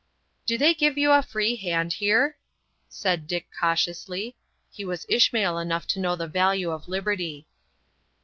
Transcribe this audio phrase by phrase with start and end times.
[0.47, 2.35] "Do they give you a free hand here?"
[2.89, 4.35] said Dick, cautiously.
[4.71, 7.45] He was Ishmael enough to know the value of liberty.